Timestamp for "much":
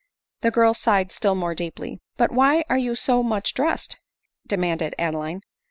3.21-3.53